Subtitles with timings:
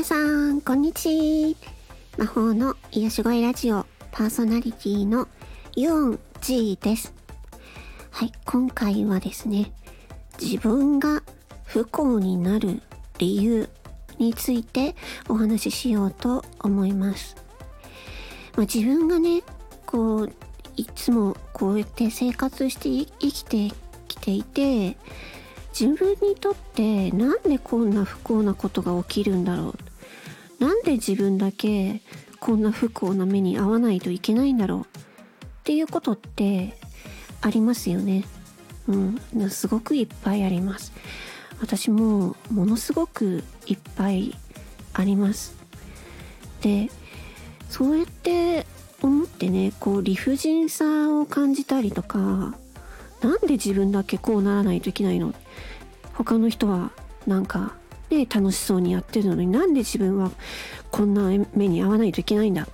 [0.00, 1.54] 皆さん、こんにち
[2.16, 5.28] は魔法の癒し声ラジオパーソナリティの
[5.76, 7.12] ユオン G です。
[8.10, 9.70] はい、今回はですね、
[10.40, 11.22] 自分が
[11.66, 12.80] 不幸になる
[13.18, 13.68] 理由
[14.16, 14.96] について
[15.28, 17.36] お話ししようと思います。
[18.56, 19.42] まあ、自分がね、
[19.84, 20.32] こう、
[20.76, 22.88] いつもこうやって生活して
[23.20, 23.70] 生きて
[24.08, 24.96] きていて、
[25.78, 29.89] 自分にとってなんでこんな不幸なことが起きるんだろう
[30.60, 32.02] なんで自分だけ
[32.38, 34.84] こんな不幸な目に遭わないといけないんだろうっ
[35.64, 36.78] ていうことって
[37.40, 38.24] ありますよね。
[38.86, 40.92] うん、すごくいっぱいあります。
[41.60, 44.36] 私もものすごくいっぱい
[44.92, 45.54] あります。
[46.60, 46.90] で、
[47.68, 48.66] そうやって
[49.02, 55.34] 思ってね、こう理不尽さを感じたりとか、なんで自分だけこうならないといけないの？
[56.14, 56.90] 他の人は
[57.26, 57.74] なんか
[58.10, 60.30] ね楽しそうにやってるのになんで自分は
[60.90, 61.22] こんな
[61.54, 62.66] 目に遭わないといけないんだっ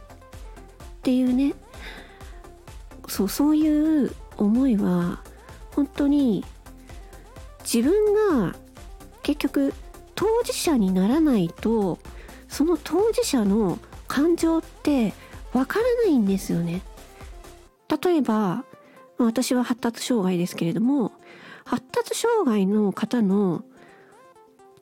[1.02, 1.54] ていうね
[3.08, 5.22] そうそういう思いは
[5.72, 6.44] 本当に
[7.60, 8.54] 自分が
[9.22, 9.74] 結局
[10.14, 11.98] 当事者にならないと
[12.48, 13.78] その当事者の
[14.08, 15.12] 感情って
[15.52, 16.82] わからないんですよね。
[18.02, 18.64] 例えば
[19.18, 21.12] 私は発達障害ですけれども
[21.64, 23.64] 発達障害の方の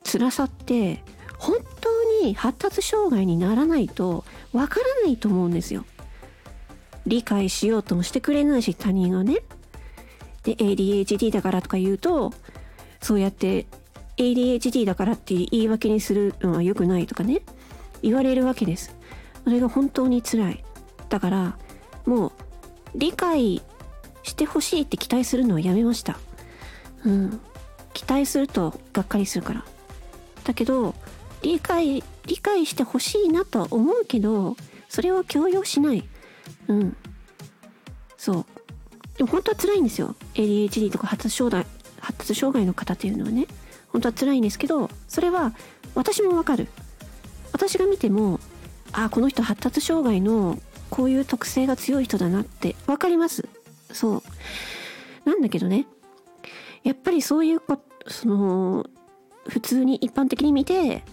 [0.05, 1.03] 辛さって
[1.37, 5.85] 本当に発達障害にならないとわからないと思うんですよ。
[7.05, 9.39] 理解しようともしてくれないし他人がね。
[10.43, 12.31] で ADHD だからとか言うと
[13.01, 13.65] そうやって
[14.17, 17.41] ADHD だからって言い訳にするのは良くないとかね
[18.01, 18.95] 言われるわけです。
[19.43, 20.63] それが本当に辛い。
[21.09, 21.57] だから
[22.05, 22.31] もう
[22.95, 23.61] 理解
[24.23, 26.17] してほしいって期待するのはやめました。
[27.03, 27.39] うん。
[27.93, 29.65] 期待するとがっかりするから。
[30.45, 30.95] だけど、
[31.41, 34.55] 理解、理解してほしいなとは思うけど、
[34.87, 36.07] それを強要しない。
[36.67, 36.97] うん。
[38.17, 38.45] そう。
[39.17, 40.15] でも本当は辛いんですよ。
[40.35, 41.65] ADHD とか発達障害、
[41.99, 43.47] 発達障害の方っていうのはね。
[43.89, 45.53] 本当は辛いんですけど、それは
[45.93, 46.67] 私もわかる。
[47.53, 48.39] 私が見ても、
[48.91, 50.59] ああ、この人発達障害の
[50.89, 53.47] こういう特性が強い人だなってわかります。
[53.91, 55.29] そう。
[55.29, 55.87] なんだけどね、
[56.83, 58.85] やっぱりそういうこ、その、
[59.47, 61.03] 普通に一般的に見て、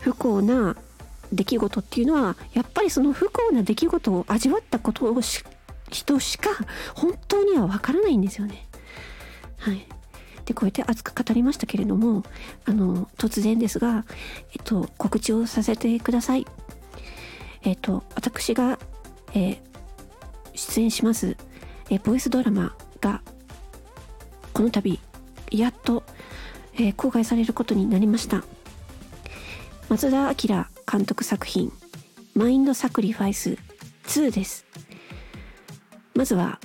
[0.00, 0.76] 不幸な
[1.32, 5.44] 出来事っていうのは、やっぱりその不幸な出来事を味わったことをし、
[5.90, 6.50] 人しか
[6.94, 8.66] 本当にはわからないんですよね。
[9.58, 9.86] はい。
[10.44, 12.22] で、こうやって熱く語りましたけれども、
[12.66, 14.04] あの、突然ですが、
[14.52, 16.46] えっと、告知をさせてください。
[17.62, 18.78] えっと、私が、
[19.32, 19.58] えー、
[20.54, 21.36] 出演します、
[21.90, 23.22] えボイスドラマが
[24.52, 25.00] この度
[25.50, 26.04] やっと、
[26.76, 28.44] えー、公開されることになりました。
[29.88, 31.72] 松田明監督作品
[32.34, 33.58] 「マインドサクリファイス
[34.06, 34.66] 2」です。
[36.14, 36.60] まずは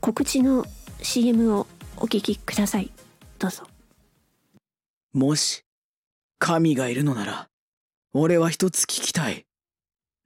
[0.00, 0.64] 告知の
[1.02, 2.92] CM をお聞きください。
[3.38, 3.64] どうぞ。
[5.12, 5.64] もし
[6.38, 7.48] 神がいるのなら
[8.12, 9.46] 俺は一つ聞きたい。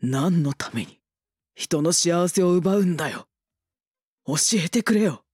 [0.01, 1.01] 何のために
[1.55, 3.29] 人の幸せを奪うんだよ。
[4.27, 5.25] 教えてくれよ。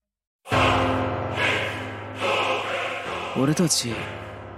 [3.39, 3.93] 俺たち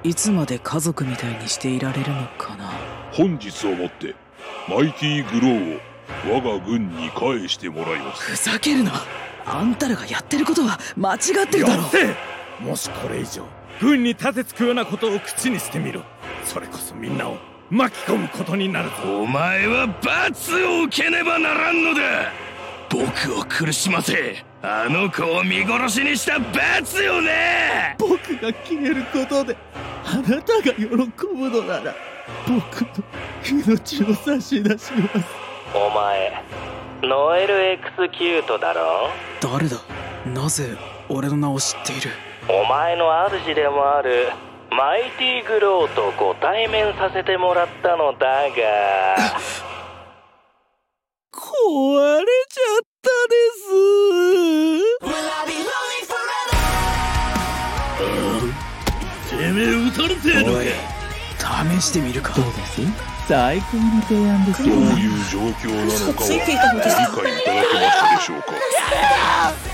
[0.03, 2.71] いつまで家族みたいにしていられるのかな？
[3.11, 4.15] 本日をもって
[4.67, 5.79] マイティグローを
[6.33, 8.31] 我が軍に返してもらいます。
[8.31, 8.91] ふざけるな！
[9.45, 11.83] あんたらがやってることは間違ってるだろ
[12.59, 13.43] もしこれ以上
[13.79, 16.01] 軍に立てつくようなことを口にしてみろ。
[16.43, 17.37] それこそみんなを
[17.69, 19.21] 巻き込むことになるぞ。
[19.21, 22.31] お前は罰を受けねばならんのだ。
[22.89, 27.95] 僕を苦しませあの子を見殺しにした罰よね！
[27.97, 29.57] 僕が消えることで
[30.05, 31.95] あなたが喜ぶのなら
[32.47, 32.89] 僕の
[33.49, 35.25] 命を差し出します。
[35.73, 36.43] お前
[37.01, 39.09] ノエル・エクスキュートだろ？
[39.41, 39.77] 誰だ？
[40.25, 40.77] なぜ
[41.09, 42.11] 俺の名を知っている？
[42.47, 44.29] お前の主でもある
[44.69, 49.17] マイティグローとご対面させてもらったのだが。
[51.33, 53.60] 壊れちゃったです
[60.23, 62.33] めえ撃たれてえのか試してみるか。
[62.33, 62.81] どうです？
[63.27, 67.11] 最高の提案ですどういう状況なのかは理解いただけました
[68.17, 68.47] でしょうか？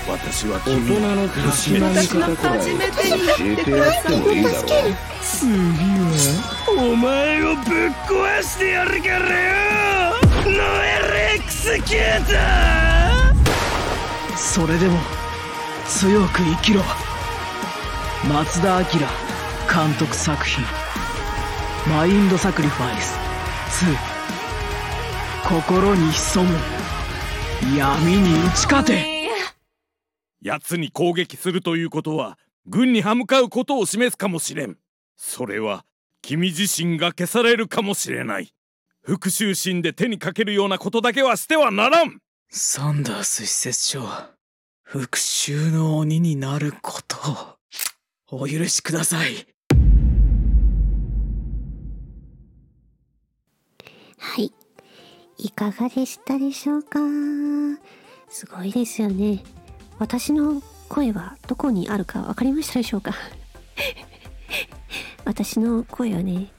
[0.06, 2.72] 私は大人のたしなみ方くらい教
[3.44, 4.62] えてやってもいいだろう
[5.22, 6.06] 次は
[6.78, 9.24] お前をぶっ壊してやるからよ
[10.44, 12.32] ノエルエクスキュート
[14.36, 14.98] それでも
[15.88, 16.82] 強く生きろ
[18.28, 18.84] 松田明
[19.72, 20.64] 監督作品
[21.88, 23.18] 「マインドサクリファイス。
[25.46, 26.58] 心に潜む
[27.76, 29.28] 闇に打ち勝て。
[30.40, 34.78] 奴に攻撃するということは軍に歯向かうことを示すかもしれん。
[35.16, 35.84] それは
[36.22, 38.52] 君自身が消されるかもしれない。
[39.02, 42.18] 復讐心で手にかけるようなことだけはしてはならん。
[42.50, 44.02] サンダース施設長
[44.82, 47.58] 復讐の鬼になること
[48.30, 49.46] をお許しください
[54.18, 54.52] はい。
[55.38, 56.98] いかがでしたでしょうか？
[58.28, 59.42] すごいですよね。
[59.98, 63.14] 私の声はどこにあるか分かりましたでしょうか？
[65.24, 66.50] 私の声はね、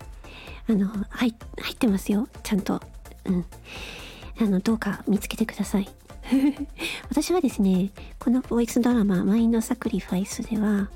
[0.68, 2.28] あの、入入ってますよ。
[2.44, 2.82] ちゃんと。
[3.26, 3.46] うん。
[4.42, 5.90] あの、どうか見つけてください。
[7.10, 10.90] 私はですね、このボイスドラマ、マインドサクリファイスでは、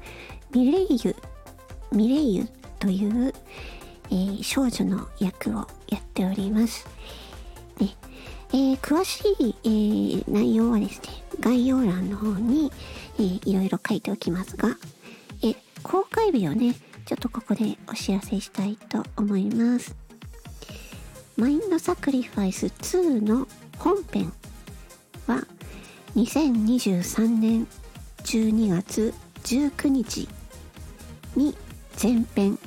[0.52, 1.16] ミレイユ、
[1.92, 2.48] ミレイユ
[2.80, 3.34] という、
[4.14, 6.86] えー少女の役をやっております。
[7.80, 7.96] ね
[8.52, 11.08] えー詳しい、えー内容はですね、
[11.40, 12.72] 概要欄の方に、
[13.18, 14.78] えーいろいろ書いておきますが、
[15.42, 16.76] え公開日をね、
[17.06, 19.96] ちょっとここでお知らせしたいと思います。
[21.36, 23.48] マインドサクリファイス2の
[23.80, 24.32] 本編
[25.26, 25.44] は
[26.16, 27.68] 2023年
[28.24, 29.12] 12月
[29.44, 30.30] 19日
[31.36, 31.56] に
[32.02, 32.60] 前編、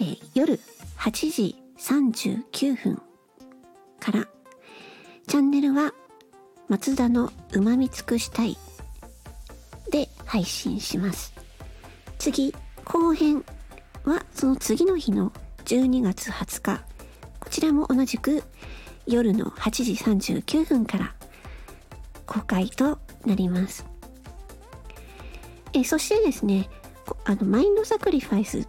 [0.00, 0.58] えー夜
[0.96, 3.02] 8時39分
[4.00, 4.26] から。
[5.26, 5.92] チャンネルは
[6.68, 8.56] 松田のうまみ尽くしたい。
[9.90, 11.34] で配信します。
[12.18, 12.54] 次
[12.84, 13.44] 後編
[14.04, 15.32] はその次の日の
[15.66, 16.84] 12月20日。
[17.38, 18.42] こちらも同じく
[19.06, 19.92] 夜の8時
[20.32, 21.14] 39分から。
[22.26, 23.84] 公開となります。
[25.72, 26.68] えそしてですね
[27.24, 28.66] あのマインドサクリファイス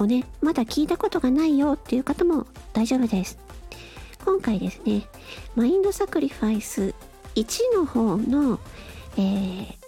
[0.00, 3.38] をねまだ聞いたことがないよっていう方も大丈夫です。
[4.24, 5.06] 今回ですね
[5.54, 6.94] マインドサクリファイス
[7.36, 8.58] 1の方の、
[9.16, 9.80] えー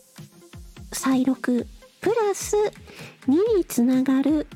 [0.93, 1.67] 再録
[2.01, 2.57] プラス
[3.27, 4.47] 2につながる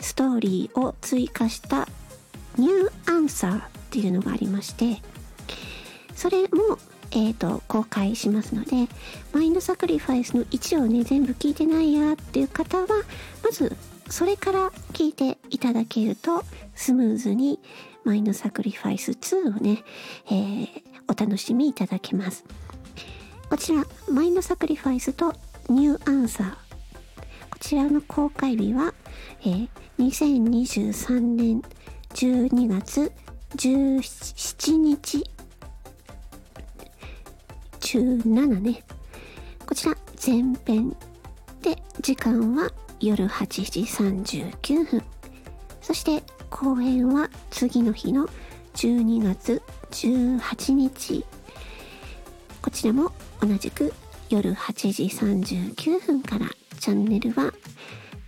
[0.00, 1.88] ストーリーを追加した
[2.56, 3.60] ニューアンサーっ
[3.90, 5.02] ていうのがありまして
[6.14, 6.78] それも、
[7.10, 8.88] えー、と公開しますので
[9.32, 12.86] マインドサクリファイスの1をね全部聞いてないやっていう方は
[13.42, 13.76] まず
[14.08, 16.44] それから聞いていただけると
[16.74, 17.60] スムーズに
[18.04, 19.82] マインドサクリファイス2をね、
[20.26, 20.68] えー
[21.10, 22.44] お楽しみいただけます。
[23.48, 23.82] こちら
[24.12, 25.32] マインドサクリファイスと
[25.70, 26.50] ニューアンサー。
[27.50, 28.92] こちらの公開日は、
[29.40, 29.68] えー
[29.98, 31.62] 2023年
[32.10, 33.10] 12月
[33.56, 35.24] 17日
[37.80, 38.84] 17ね。
[39.66, 40.94] こちら前編。
[41.62, 42.70] で時間は
[43.00, 45.02] 夜8時39分。
[45.80, 48.28] そして後編は次の日の
[48.74, 51.24] 12月18日。
[52.62, 53.92] こちらも同じく
[54.30, 56.46] 夜8時39分から。
[56.78, 57.52] チャンネルは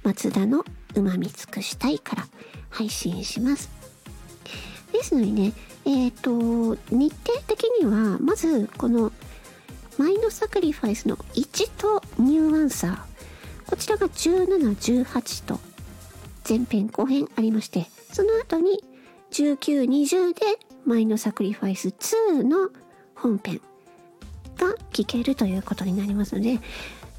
[0.03, 0.65] 松田の
[0.95, 2.27] うまみ尽くしたいから。
[2.71, 3.69] 配信します。
[4.93, 5.53] ですのでね、
[5.85, 6.31] えっ、と、
[6.91, 9.13] 日程的には、まずこの
[9.99, 13.10] マインドサクリファイスの1とニューアンサー、
[13.71, 15.61] こちらが17、18と
[16.47, 18.83] 前編後編ありまして、その後に
[19.31, 20.41] 19、20で
[20.85, 22.71] マインドサクリファイス2の
[23.15, 23.61] 本編
[24.59, 26.59] が聞けるということになりますので、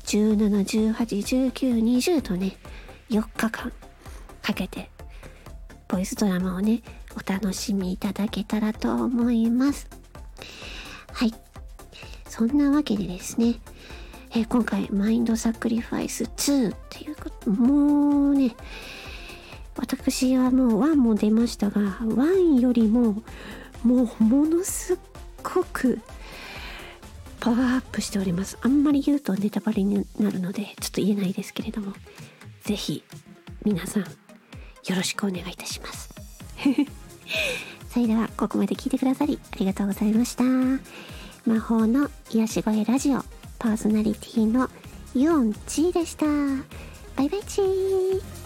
[0.04, 2.58] 17、18、19、20とね、
[3.10, 3.72] 4日間
[4.42, 4.90] かけて、
[5.88, 6.82] ボイスドラマをね、
[7.16, 9.88] お楽しみいただけたらと思います。
[11.14, 11.34] はい。
[12.28, 13.56] そんなわけでですね、
[14.34, 18.56] えー今回、マインドサクリファイス2っていうこと、もうね、
[19.76, 23.24] 私はもう1も出ましたが、1よりも、
[23.84, 24.98] もうものすっ
[25.44, 26.00] ごく
[27.42, 28.58] パワーアップしております。
[28.62, 31.94] あんまり言うとネタバレになるので、ちょっと言えないですけれども、
[32.64, 33.04] ぜひ
[33.66, 34.08] 皆さんよ
[34.96, 36.10] ろしくお願いいたします。
[37.92, 40.44] それではここまで聞いてくださりありがとうございました。
[41.46, 43.26] 魔法の癒し声ラジオ
[43.62, 44.68] パーソナリティの
[45.14, 46.26] ユオンチーでした。
[47.16, 48.41] バイバイチー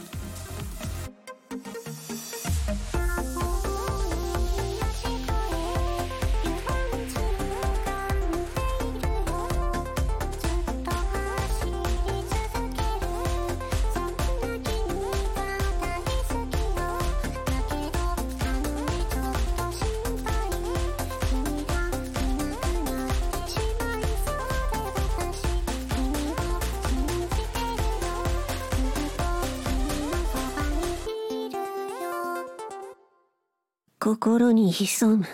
[34.05, 35.25] 心に潜む。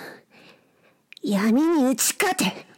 [1.21, 2.70] 闇に打ち勝て。